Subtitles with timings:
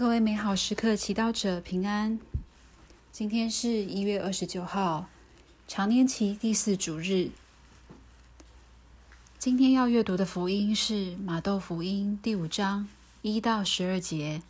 [0.00, 2.18] 各位美好时刻祈祷者平安。
[3.12, 5.10] 今天是一月二十九号，
[5.68, 7.32] 常年期第四主日。
[9.38, 12.88] 今天要阅读的福音是马窦福音第五章
[13.20, 14.40] 一到十二节，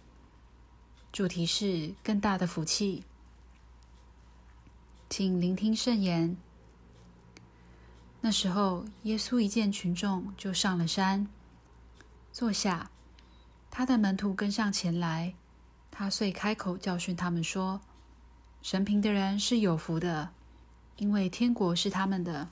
[1.10, 3.02] 主题是更大的福气。
[5.08, 6.36] 请聆听圣言。
[8.20, 11.26] 那时候，耶稣一见群众，就上了山，
[12.30, 12.92] 坐下。
[13.72, 15.32] 他的门徒跟上前来，
[16.00, 17.78] 他遂开口教训他们说
[18.64, 20.30] ：“神贫的人是有福的，
[20.96, 22.48] 因为天国是他们的；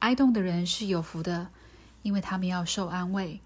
[0.00, 1.52] 哀慟的人是有福的，
[2.02, 3.38] 因为他们要受安慰；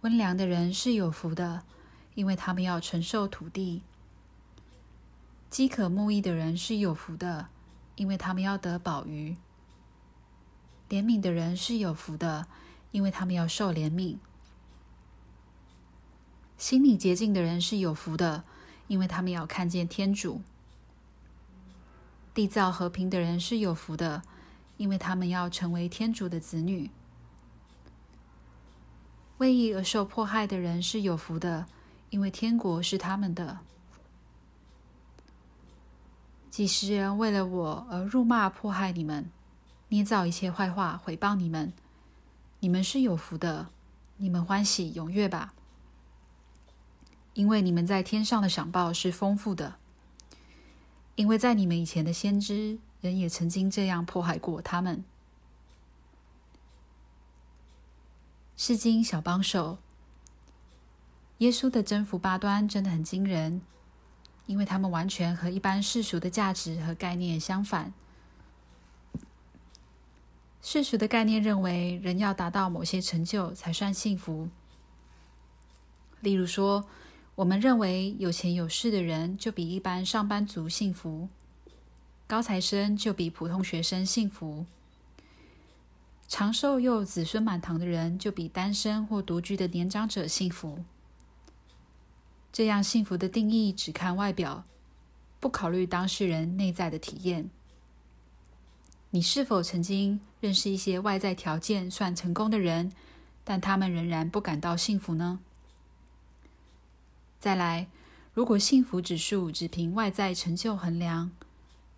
[0.00, 1.62] 温良的人是有福的，
[2.14, 3.82] 因为他们要承受土地；
[5.50, 7.48] 饥渴慕义的人是有福的，
[7.96, 9.36] 因为他们要得饱飫；
[10.88, 12.46] 怜悯的人是有福的，
[12.92, 14.16] 因为他们要受怜悯。”
[16.62, 18.44] 心里洁净的人是有福的，
[18.86, 20.42] 因为他们要看见天主；
[22.32, 24.22] 缔造和平的人是有福的，
[24.76, 26.88] 因为他们要成为天主的子女；
[29.38, 31.66] 为义而受迫害的人是有福的，
[32.10, 33.58] 因为天国是他们的。
[36.48, 39.28] 几十人为了我而辱骂迫害你们，
[39.88, 41.72] 捏造一切坏话回报你们，
[42.60, 43.66] 你们是有福的，
[44.18, 45.54] 你们欢喜踊跃吧。
[47.34, 49.76] 因为你们在天上的赏报是丰富的，
[51.14, 55.02] 因为在你们以前的先知，人也曾经这样迫害过他们。
[58.56, 59.78] 释经小帮手，
[61.38, 63.62] 耶稣的征服八端真的很惊人，
[64.46, 67.92] 因为他们完全和一般世俗的价值和概念相反。
[70.60, 74.48] 世俗的概念认为，人要达到某些成就才算幸福，
[76.20, 76.84] 例如说，
[77.34, 81.30] 我们认为有钱有势的人就比一般上班族幸福，
[82.26, 84.66] 高材生就比普通学生幸福，
[86.28, 90.84] 长寿又子孙满堂的人就比单身或独居的年长者幸福。
[92.52, 94.64] 这样幸福的定义只看外表，
[95.40, 97.48] 不考虑当事人内在的体验。
[99.08, 102.92] 你是否曾经认识一些外在条件算成功的人，
[103.42, 105.40] 但他们仍然不感到幸福呢？
[107.42, 107.88] 再来，
[108.34, 111.32] 如果幸福指数只凭外在成就衡量，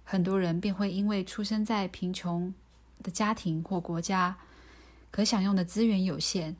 [0.02, 2.54] 很多人便会因为出生在贫穷
[3.02, 4.38] 的家庭或国家，
[5.10, 6.56] 可享用的资源有限，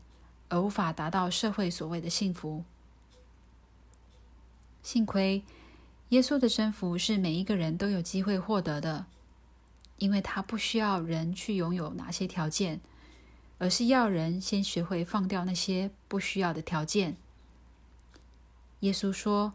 [0.51, 2.63] 而无法达到社会所谓的幸福。
[4.83, 5.43] 幸亏，
[6.11, 9.07] 耶稣的征服是每一个人都有机会获得的，
[9.97, 12.83] 因为他不需要人去拥有哪些条件，
[13.57, 17.17] 而是要人先学会放掉那些不需要的条件。
[18.85, 19.55] 耶稣说：“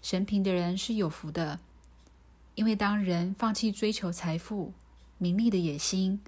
[0.00, 1.60] 神贫的人是有福的，
[2.54, 4.72] 因为当人放弃追求财富、
[5.18, 6.22] 名利的野心，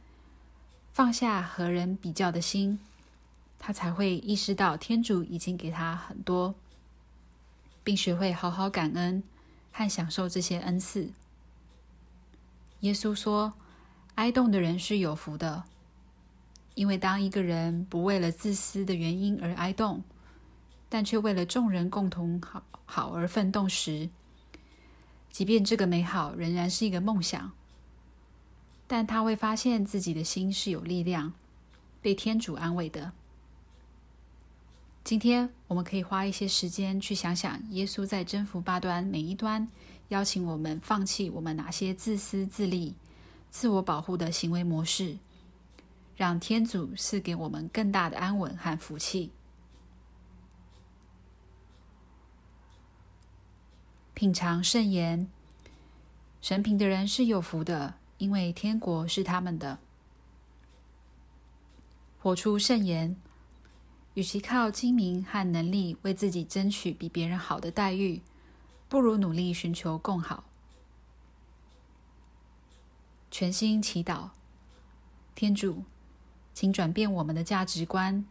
[0.93, 2.78] 放下和人比较的心，
[3.59, 6.55] 他才会意识到天主已经给他很多，
[7.82, 9.22] 并学会好好感恩
[9.72, 11.12] 和享受这些恩赐。”
[12.81, 13.55] 耶稣说
[14.16, 15.65] ：“哀慟的人是有福的，
[16.75, 20.03] 因为当一个人不为了自私的原因而哀慟。”
[20.94, 24.09] 但却为了众人共同好好而奋斗时，
[25.28, 27.50] 即便这个美好仍然是一个梦想，
[28.87, 31.32] 但他会发现自己的心是有力量，
[32.00, 33.10] 被天主安慰的。
[35.03, 39.66] 今天我们可以花一些时间去想想，耶稣在征服八端每一端
[40.11, 42.94] 邀请我们放弃我们哪些自私自利、
[43.50, 45.19] 自我保护的行为模式，
[46.16, 49.32] 让天主赐给我们更大的安稳和福气。
[54.24, 55.28] 品尝圣言，
[56.40, 59.78] 神贫的人是有福的，因为天国是他们的。
[62.18, 63.16] 活出圣言，
[64.14, 68.22] 与其靠精明和能力为自己争取比别人好的待遇，
[68.88, 70.44] 不如努力寻求更好。
[73.31, 74.31] 全心祈祷，
[75.34, 75.82] 天主，
[76.54, 78.25] 请转变我们的价值观，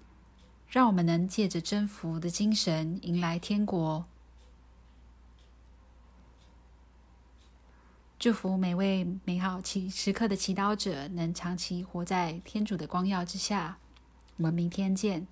[0.67, 4.07] 让我们能借着征服的精神迎来天国。
[8.23, 13.77] 祝福每位美好祈时刻的祈祷者能长期活在天主的光耀之下。
[14.37, 15.27] 我们明天见。